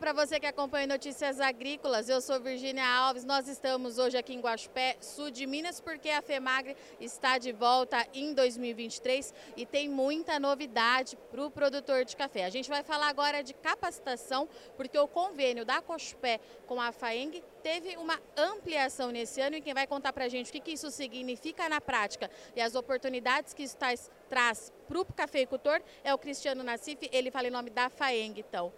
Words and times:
para 0.00 0.14
você 0.14 0.40
que 0.40 0.46
acompanha 0.46 0.86
Notícias 0.86 1.38
Agrícolas. 1.40 2.08
Eu 2.08 2.22
sou 2.22 2.40
Virgínia 2.40 2.88
Alves. 2.88 3.22
Nós 3.22 3.46
estamos 3.46 3.98
hoje 3.98 4.16
aqui 4.16 4.32
em 4.32 4.40
Guaxupé, 4.40 4.96
sul 4.98 5.30
de 5.30 5.46
Minas, 5.46 5.78
porque 5.78 6.08
a 6.08 6.22
FEMAGRE 6.22 6.74
está 6.98 7.36
de 7.36 7.52
volta 7.52 8.08
em 8.14 8.32
2023 8.32 9.34
e 9.58 9.66
tem 9.66 9.90
muita 9.90 10.40
novidade 10.40 11.18
para 11.30 11.44
o 11.44 11.50
produtor 11.50 12.06
de 12.06 12.16
café. 12.16 12.46
A 12.46 12.50
gente 12.50 12.70
vai 12.70 12.82
falar 12.82 13.08
agora 13.08 13.42
de 13.42 13.52
capacitação, 13.52 14.48
porque 14.74 14.98
o 14.98 15.06
convênio 15.06 15.66
da 15.66 15.82
Cochupé 15.82 16.40
com 16.66 16.80
a 16.80 16.92
FAENG 16.92 17.44
teve 17.62 17.98
uma 17.98 18.18
ampliação 18.34 19.10
nesse 19.10 19.38
ano 19.42 19.56
e 19.56 19.60
quem 19.60 19.74
vai 19.74 19.86
contar 19.86 20.14
para 20.14 20.24
a 20.24 20.28
gente 20.28 20.48
o 20.48 20.52
que, 20.52 20.60
que 20.60 20.72
isso 20.72 20.90
significa 20.90 21.68
na 21.68 21.78
prática 21.78 22.30
e 22.56 22.60
as 22.62 22.74
oportunidades 22.74 23.52
que 23.52 23.62
isso 23.62 23.76
traz 23.76 24.72
para 24.88 24.98
o 24.98 25.04
cafeicultor 25.04 25.82
é 26.02 26.14
o 26.14 26.18
Cristiano 26.18 26.62
Nassif, 26.62 27.08
ele 27.12 27.30
fala 27.30 27.48
em 27.48 27.50
nome 27.50 27.68
da 27.68 27.90
FAENG, 27.90 28.40
então. 28.40 28.72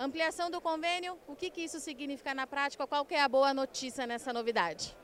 Ampliação 0.00 0.48
do 0.48 0.60
convênio, 0.60 1.18
o 1.26 1.34
que, 1.34 1.50
que 1.50 1.60
isso 1.62 1.80
significa 1.80 2.32
na 2.32 2.46
prática? 2.46 2.86
Qual 2.86 3.04
que 3.04 3.16
é 3.16 3.20
a 3.20 3.28
boa 3.28 3.52
notícia 3.52 4.06
nessa 4.06 4.32
novidade? 4.32 4.96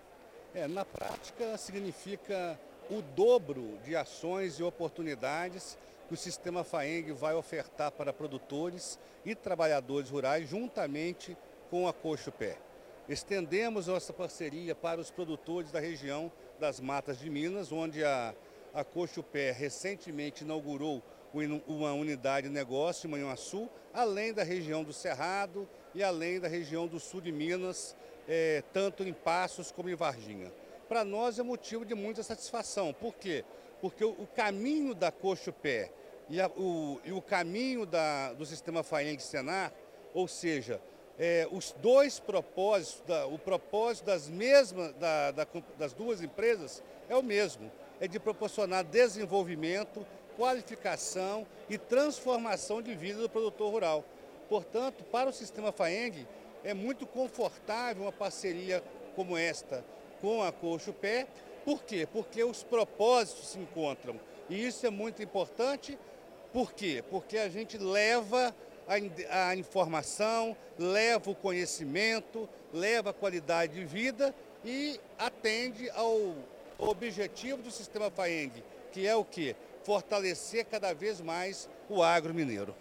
É, 0.54 0.68
na 0.68 0.84
prática 0.84 1.58
significa 1.58 2.56
o 2.88 3.02
dobro 3.02 3.76
de 3.84 3.96
ações 3.96 4.60
e 4.60 4.62
oportunidades 4.62 5.76
que 6.06 6.14
o 6.14 6.16
sistema 6.16 6.62
FAENG 6.62 7.10
vai 7.10 7.34
ofertar 7.34 7.90
para 7.90 8.12
produtores 8.12 8.96
e 9.24 9.34
trabalhadores 9.34 10.10
rurais 10.10 10.48
juntamente 10.48 11.36
com 11.70 11.88
a 11.88 11.92
Coxo 11.92 12.30
Pé. 12.30 12.56
Estendemos 13.08 13.88
nossa 13.88 14.12
parceria 14.12 14.76
para 14.76 15.00
os 15.00 15.10
produtores 15.10 15.72
da 15.72 15.80
região 15.80 16.30
das 16.60 16.78
Matas 16.78 17.18
de 17.18 17.28
Minas, 17.28 17.72
onde 17.72 18.04
a, 18.04 18.32
a 18.74 18.82
Coxo 18.82 19.22
Pé 19.22 19.52
recentemente 19.52 20.42
inaugurou 20.42 21.02
uma 21.66 21.92
unidade 21.92 22.48
de 22.48 22.52
negócio 22.54 23.06
em 23.06 23.10
Manhuaçu, 23.10 23.68
além 23.92 24.32
da 24.32 24.42
região 24.42 24.84
do 24.84 24.92
Cerrado 24.92 25.68
e 25.94 26.02
além 26.02 26.38
da 26.38 26.48
região 26.48 26.86
do 26.86 27.00
sul 27.00 27.20
de 27.20 27.32
Minas, 27.32 27.96
é, 28.28 28.62
tanto 28.72 29.02
em 29.04 29.12
Passos 29.12 29.70
como 29.70 29.88
em 29.88 29.94
Varginha. 29.94 30.52
Para 30.88 31.04
nós 31.04 31.38
é 31.38 31.42
motivo 31.42 31.84
de 31.84 31.94
muita 31.94 32.22
satisfação. 32.22 32.92
Por 32.92 33.14
quê? 33.14 33.44
Porque 33.80 34.04
o, 34.04 34.10
o 34.10 34.26
caminho 34.26 34.94
da 34.94 35.10
Coxo-Pé 35.10 35.90
e, 36.28 36.40
o, 36.56 37.00
e 37.04 37.12
o 37.12 37.22
caminho 37.22 37.86
da, 37.86 38.32
do 38.32 38.44
sistema 38.46 38.82
FAENG 38.82 39.20
Senar, 39.20 39.72
ou 40.12 40.28
seja, 40.28 40.80
é, 41.18 41.48
os 41.50 41.72
dois 41.80 42.18
propósitos, 42.18 43.02
da, 43.06 43.26
o 43.26 43.38
propósito 43.38 44.06
das 44.06 44.28
mesmas, 44.28 44.92
da, 44.94 45.30
da, 45.30 45.46
das 45.78 45.92
duas 45.92 46.22
empresas 46.22 46.82
é 47.08 47.16
o 47.16 47.22
mesmo, 47.22 47.70
é 48.00 48.08
de 48.08 48.18
proporcionar 48.18 48.84
desenvolvimento 48.84 50.06
qualificação 50.36 51.46
e 51.68 51.78
transformação 51.78 52.82
de 52.82 52.94
vida 52.94 53.20
do 53.20 53.28
produtor 53.28 53.72
rural. 53.72 54.04
Portanto, 54.48 55.04
para 55.04 55.30
o 55.30 55.32
sistema 55.32 55.72
FAENG, 55.72 56.26
é 56.62 56.74
muito 56.74 57.06
confortável 57.06 58.02
uma 58.02 58.12
parceria 58.12 58.82
como 59.14 59.36
esta 59.36 59.84
com 60.20 60.42
a 60.42 60.52
Coxo 60.52 60.92
Pé. 60.92 61.26
Por 61.64 61.82
quê? 61.82 62.06
Porque 62.10 62.42
os 62.44 62.62
propósitos 62.62 63.48
se 63.48 63.58
encontram. 63.58 64.18
E 64.48 64.66
isso 64.66 64.86
é 64.86 64.90
muito 64.90 65.22
importante. 65.22 65.98
Por 66.52 66.72
quê? 66.72 67.02
Porque 67.10 67.38
a 67.38 67.48
gente 67.48 67.78
leva 67.78 68.54
a, 68.86 69.48
a 69.48 69.56
informação, 69.56 70.56
leva 70.78 71.30
o 71.30 71.34
conhecimento, 71.34 72.48
leva 72.72 73.10
a 73.10 73.14
qualidade 73.14 73.74
de 73.74 73.84
vida 73.84 74.34
e 74.64 75.00
atende 75.18 75.90
ao 75.90 76.34
objetivo 76.88 77.62
do 77.62 77.70
sistema 77.70 78.10
FAENG, 78.10 78.62
que 78.92 79.06
é 79.06 79.14
o 79.14 79.24
quê? 79.24 79.56
fortalecer 79.84 80.64
cada 80.64 80.92
vez 80.92 81.20
mais 81.20 81.68
o 81.88 82.02
agro 82.02 82.34
mineiro. 82.34 82.74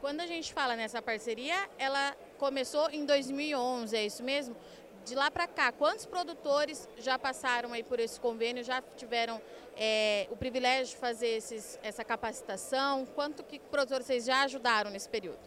Quando 0.00 0.20
a 0.20 0.26
gente 0.26 0.52
fala 0.52 0.74
nessa 0.74 1.02
parceria, 1.02 1.68
ela 1.78 2.16
começou 2.38 2.88
em 2.90 3.04
2011, 3.04 3.96
é 3.96 4.06
isso 4.06 4.22
mesmo? 4.22 4.56
De 5.04 5.14
lá 5.14 5.30
para 5.30 5.46
cá, 5.46 5.72
quantos 5.72 6.06
produtores 6.06 6.88
já 6.98 7.18
passaram 7.18 7.72
aí 7.72 7.82
por 7.82 7.98
esse 8.00 8.18
convênio, 8.18 8.64
já 8.64 8.82
tiveram 8.96 9.40
é, 9.76 10.26
o 10.30 10.36
privilégio 10.36 10.94
de 10.94 10.96
fazer 11.00 11.28
esses, 11.28 11.78
essa 11.82 12.04
capacitação? 12.04 13.06
Quanto 13.06 13.42
que 13.42 13.58
produtores 13.58 14.06
vocês 14.06 14.24
já 14.24 14.42
ajudaram 14.42 14.90
nesse 14.90 15.08
período? 15.08 15.38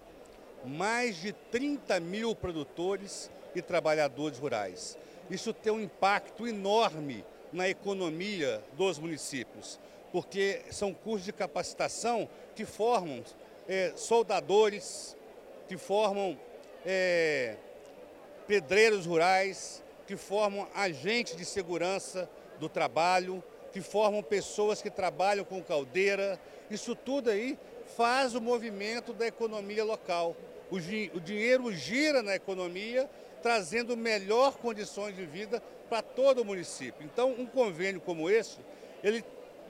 Mais 0.65 1.15
de 1.15 1.33
30 1.33 1.99
mil 1.99 2.35
produtores 2.35 3.31
e 3.55 3.61
trabalhadores 3.61 4.37
rurais. 4.37 4.97
Isso 5.29 5.53
tem 5.53 5.71
um 5.71 5.79
impacto 5.79 6.47
enorme 6.47 7.23
na 7.51 7.67
economia 7.67 8.61
dos 8.77 8.97
municípios 8.99 9.79
porque 10.11 10.61
são 10.69 10.93
cursos 10.93 11.25
de 11.25 11.31
capacitação 11.31 12.27
que 12.53 12.65
formam 12.65 13.23
é, 13.67 13.93
soldadores, 13.95 15.15
que 15.67 15.77
formam 15.77 16.37
é, 16.85 17.55
pedreiros 18.47 19.05
rurais, 19.05 19.81
que 20.05 20.17
formam 20.17 20.67
agentes 20.75 21.35
de 21.35 21.45
segurança 21.45 22.29
do 22.59 22.67
trabalho, 22.67 23.41
que 23.71 23.79
formam 23.79 24.21
pessoas 24.21 24.81
que 24.81 24.89
trabalham 24.89 25.45
com 25.45 25.63
caldeira. 25.63 26.39
Isso 26.69 26.93
tudo 26.93 27.29
aí 27.29 27.57
faz 27.95 28.35
o 28.35 28.41
movimento 28.41 29.13
da 29.13 29.25
economia 29.25 29.83
local. 29.83 30.35
O, 30.69 30.75
o 30.75 31.19
dinheiro 31.19 31.71
gira 31.71 32.21
na 32.21 32.35
economia, 32.35 33.09
trazendo 33.41 33.97
melhor 33.97 34.57
condições 34.57 35.15
de 35.15 35.25
vida 35.25 35.61
para 35.89 36.01
todo 36.01 36.41
o 36.41 36.45
município. 36.45 37.03
Então, 37.05 37.31
um 37.31 37.45
convênio 37.45 37.99
como 37.99 38.29
esse, 38.29 38.59
ele 39.03 39.23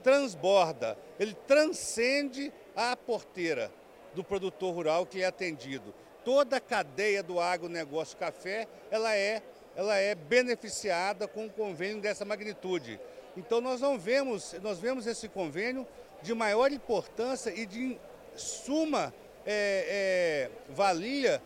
transborda, 0.04 0.98
ele 1.20 1.34
transcende 1.48 2.52
a 2.76 2.96
porteira 2.96 3.72
do 4.14 4.24
produtor 4.24 4.74
rural 4.74 5.06
que 5.06 5.22
é 5.22 5.26
atendido. 5.26 5.94
Toda 6.24 6.58
a 6.58 6.62
cadeia 6.62 7.24
do 7.24 7.40
agronegócio 7.40 8.18
café, 8.18 8.68
ela 8.90 9.16
é, 9.16 9.42
ela 9.76 9.96
é 9.96 10.14
beneficiada 10.14 11.28
com 11.28 11.46
um 11.46 11.50
convênio 11.50 12.02
dessa 12.02 12.26
magnitude. 12.26 13.00
Então 13.36 13.62
nós 13.62 13.82
não 13.82 13.98
vemos, 13.98 14.54
nós 14.62 14.80
vemos 14.80 15.08
esse 15.08 15.28
convênio 15.28 15.88
de 16.22 16.34
maior 16.34 16.72
importância 16.72 17.50
e 17.50 17.66
de 17.66 17.98
suma 18.36 19.14
é, 19.46 20.50
é, 20.50 20.72
valia 20.74 21.42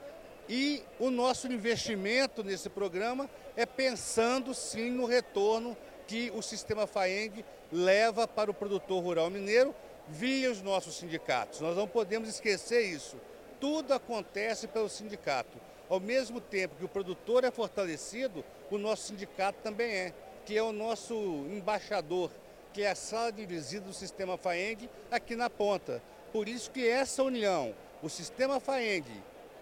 e 0.48 0.84
o 1.00 1.10
nosso 1.10 1.52
investimento 1.52 2.44
nesse 2.44 2.70
programa 2.70 3.30
é 3.56 3.66
pensando 3.66 4.54
sim 4.54 4.92
no 4.92 5.06
retorno 5.06 5.76
que 6.08 6.32
o 6.36 6.42
sistema 6.42 6.86
FAENG 6.86 7.44
leva 7.72 8.28
para 8.28 8.52
o 8.52 8.54
produtor 8.54 9.04
rural 9.04 9.30
mineiro 9.30 9.74
via 10.08 10.52
os 10.52 10.62
nossos 10.62 10.98
sindicatos. 10.98 11.62
Nós 11.62 11.76
não 11.76 11.88
podemos 11.88 12.30
esquecer 12.30 12.82
isso. 12.82 13.18
Tudo 13.60 13.94
acontece 13.94 14.68
pelo 14.68 14.90
sindicato. 14.90 15.58
Ao 15.90 16.00
mesmo 16.00 16.40
tempo 16.40 16.76
que 16.76 16.86
o 16.86 16.90
produtor 16.90 17.44
é 17.44 17.52
fortalecido, 17.52 18.44
o 18.70 18.78
nosso 18.78 19.08
sindicato 19.08 19.60
também 19.64 19.92
é, 19.92 20.14
que 20.46 20.58
é 20.58 20.62
o 20.62 20.72
nosso 20.72 21.14
embaixador, 21.50 22.30
que 22.74 22.84
é 22.84 22.92
a 22.92 22.96
sala 22.96 23.32
de 23.32 23.46
visita 23.46 23.86
do 23.86 23.94
sistema 23.94 24.38
FAENG 24.38 24.90
aqui 25.10 25.36
na 25.36 25.50
ponta. 25.50 26.02
Por 26.32 26.48
isso 26.48 26.70
que 26.70 26.88
essa 26.88 27.24
união, 27.24 27.74
o 28.04 28.10
sistema 28.10 28.60
FAENG, 28.60 29.06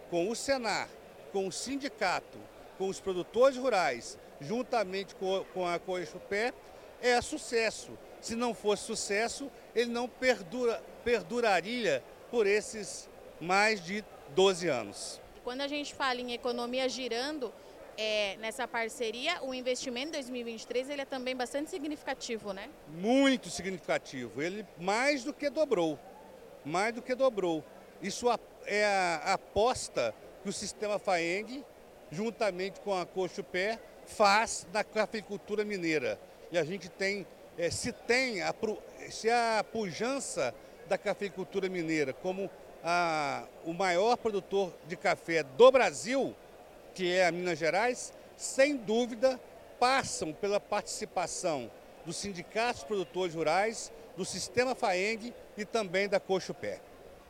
com 0.09 0.29
o 0.29 0.35
Senar, 0.35 0.89
com 1.31 1.47
o 1.47 1.51
sindicato, 1.51 2.37
com 2.77 2.87
os 2.87 2.99
produtores 2.99 3.57
rurais, 3.57 4.17
juntamente 4.39 5.15
com, 5.15 5.43
com 5.53 5.67
a 5.67 5.79
Coexupé, 5.79 6.53
é 7.01 7.19
sucesso. 7.21 7.97
Se 8.21 8.35
não 8.35 8.53
fosse 8.53 8.83
sucesso, 8.83 9.51
ele 9.75 9.91
não 9.91 10.07
perdura, 10.07 10.81
perduraria 11.03 12.03
por 12.31 12.47
esses 12.47 13.09
mais 13.39 13.83
de 13.83 14.03
12 14.29 14.67
anos. 14.67 15.21
Quando 15.43 15.61
a 15.61 15.67
gente 15.67 15.93
fala 15.93 16.21
em 16.21 16.31
economia 16.31 16.87
girando, 16.87 17.53
é, 17.97 18.37
nessa 18.37 18.67
parceria, 18.67 19.43
o 19.43 19.53
investimento 19.53 20.09
em 20.09 20.11
2023 20.11 20.89
ele 20.89 21.01
é 21.01 21.05
também 21.05 21.35
bastante 21.35 21.69
significativo, 21.69 22.53
né? 22.53 22.69
Muito 22.87 23.49
significativo. 23.49 24.41
Ele 24.41 24.65
mais 24.79 25.23
do 25.23 25.33
que 25.33 25.49
dobrou. 25.49 25.99
Mais 26.65 26.93
do 26.93 27.01
que 27.01 27.13
dobrou. 27.13 27.63
Isso 28.01 28.29
é 28.65 28.85
a 28.85 29.33
aposta 29.33 30.13
que 30.41 30.49
o 30.49 30.53
sistema 30.53 30.99
FAENG, 30.99 31.63
juntamente 32.11 32.79
com 32.81 32.93
a 32.93 33.05
Cochupé, 33.05 33.79
faz 34.05 34.67
na 34.73 34.83
cafeicultura 34.83 35.63
mineira 35.63 36.19
e 36.51 36.57
a 36.57 36.63
gente 36.63 36.89
tem, 36.89 37.25
é, 37.57 37.69
se 37.71 37.91
tem, 37.91 38.41
a, 38.41 38.53
se 39.09 39.29
a 39.29 39.65
pujança 39.71 40.53
da 40.87 40.97
cafeicultura 40.97 41.69
mineira 41.69 42.13
como 42.13 42.49
a, 42.83 43.45
o 43.65 43.73
maior 43.73 44.17
produtor 44.17 44.73
de 44.87 44.95
café 44.95 45.43
do 45.43 45.71
Brasil, 45.71 46.35
que 46.93 47.11
é 47.11 47.27
a 47.27 47.31
Minas 47.31 47.57
Gerais, 47.57 48.13
sem 48.35 48.75
dúvida 48.75 49.39
passam 49.79 50.33
pela 50.33 50.59
participação 50.59 51.71
dos 52.05 52.17
sindicatos 52.17 52.83
produtores 52.83 53.33
rurais, 53.33 53.91
do 54.15 54.23
sistema 54.23 54.75
FAENG 54.75 55.33
e 55.57 55.65
também 55.65 56.07
da 56.07 56.19
Cochupé. 56.19 56.79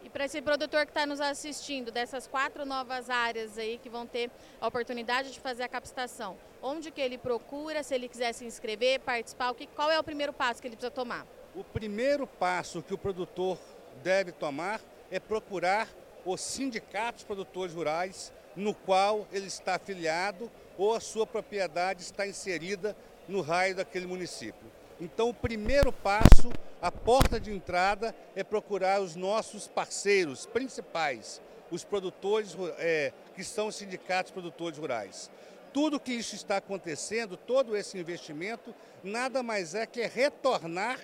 E 0.04 0.10
para 0.10 0.26
esse 0.26 0.42
produtor 0.42 0.86
que 0.86 0.92
está 0.92 1.06
nos 1.06 1.22
assistindo, 1.22 1.90
dessas 1.90 2.28
quatro 2.28 2.66
novas 2.66 3.10
áreas 3.10 3.58
aí 3.58 3.80
que 3.82 3.90
vão 3.90 4.06
ter 4.06 4.30
a 4.60 4.68
oportunidade 4.68 5.32
de 5.32 5.40
fazer 5.40 5.64
a 5.64 5.68
capacitação, 5.70 6.38
onde 6.62 6.92
que 6.92 7.00
ele 7.00 7.18
procura, 7.18 7.82
se 7.84 7.96
ele 7.96 8.10
quiser 8.10 8.34
se 8.34 8.44
inscrever, 8.44 9.00
participar, 9.00 9.56
qual 9.74 9.90
é 9.90 9.98
o 9.98 10.04
primeiro 10.04 10.34
passo 10.34 10.62
que 10.62 10.68
ele 10.68 10.76
precisa 10.76 10.92
tomar? 10.92 11.26
O 11.56 11.64
primeiro 11.64 12.28
passo 12.28 12.84
que 12.84 12.94
o 12.94 12.98
produtor 12.98 13.58
deve 14.04 14.34
tomar 14.34 14.82
é 15.10 15.20
procurar 15.20 15.88
os 16.26 16.42
sindicatos 16.42 17.24
produtores 17.24 17.74
rurais 17.74 18.34
no 18.56 18.74
qual 18.74 19.28
ele 19.32 19.48
está 19.48 19.76
afiliado 19.76 20.52
ou 20.78 20.94
a 20.94 21.00
sua 21.00 21.26
propriedade 21.26 22.02
está 22.02 22.28
inserida 22.28 22.96
no 23.28 23.42
raio 23.42 23.76
daquele 23.76 24.06
município. 24.06 24.72
Então, 25.00 25.30
o 25.30 25.34
primeiro 25.34 25.92
passo, 25.92 26.52
a 26.84 26.92
porta 26.92 27.40
de 27.40 27.50
entrada, 27.50 28.14
é 28.36 28.44
procurar 28.44 29.00
os 29.00 29.16
nossos 29.16 29.70
parceiros 29.70 30.46
principais, 30.46 31.42
os 31.72 31.86
produtores 31.86 32.58
é, 32.78 33.14
que 33.34 33.42
são 33.42 33.68
os 33.68 33.78
sindicatos 33.78 34.34
produtores 34.34 34.78
rurais. 34.78 35.32
Tudo 35.72 35.98
que 35.98 36.12
isso 36.12 36.36
está 36.36 36.58
acontecendo, 36.58 37.38
todo 37.38 37.78
esse 37.78 37.98
investimento, 37.98 38.76
nada 39.02 39.42
mais 39.42 39.74
é 39.74 39.86
que 39.86 40.02
é 40.02 40.08
retornar 40.08 41.00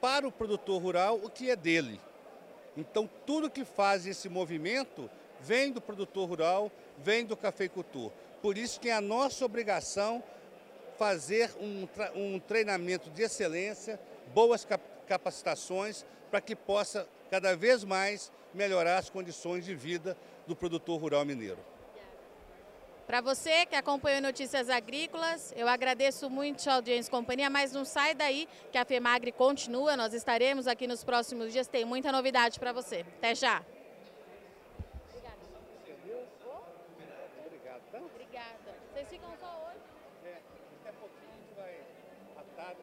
para 0.00 0.26
o 0.26 0.32
produtor 0.32 0.82
rural 0.82 1.20
o 1.22 1.30
que 1.30 1.48
é 1.48 1.54
dele. 1.54 2.00
Então, 2.76 3.08
tudo 3.24 3.48
que 3.48 3.64
faz 3.64 4.08
esse 4.08 4.28
movimento 4.28 5.08
vem 5.40 5.70
do 5.70 5.80
produtor 5.80 6.28
rural, 6.28 6.72
vem 6.98 7.24
do 7.24 7.36
cafeicultor. 7.36 8.10
Por 8.42 8.58
isso 8.58 8.80
que 8.80 8.88
é 8.88 8.94
a 8.94 9.00
nossa 9.00 9.44
obrigação 9.44 10.24
fazer 10.98 11.52
um, 11.60 11.86
um 12.16 12.40
treinamento 12.40 13.10
de 13.10 13.22
excelência, 13.22 13.98
boas 14.34 14.64
capacitações, 15.10 16.06
para 16.30 16.40
que 16.40 16.54
possa 16.54 17.08
cada 17.28 17.56
vez 17.56 17.82
mais 17.82 18.30
melhorar 18.54 18.98
as 18.98 19.10
condições 19.10 19.64
de 19.64 19.74
vida 19.74 20.16
do 20.46 20.54
produtor 20.54 21.00
rural 21.00 21.24
mineiro. 21.24 21.58
Para 23.08 23.20
você 23.20 23.66
que 23.66 23.74
acompanhou 23.74 24.22
Notícias 24.22 24.70
Agrícolas, 24.70 25.52
eu 25.56 25.66
agradeço 25.66 26.30
muito 26.30 26.70
a 26.70 26.74
audiência 26.74 27.08
e 27.08 27.10
companhia, 27.10 27.50
mas 27.50 27.72
não 27.72 27.84
sai 27.84 28.14
daí 28.14 28.48
que 28.70 28.78
a 28.78 28.84
FEMAGRE 28.84 29.32
continua, 29.32 29.96
nós 29.96 30.14
estaremos 30.14 30.68
aqui 30.68 30.86
nos 30.86 31.02
próximos 31.02 31.52
dias, 31.52 31.66
tem 31.66 31.84
muita 31.84 32.12
novidade 32.12 32.60
para 32.60 32.72
você. 32.72 33.04
Até 33.18 33.34
já! 33.34 33.64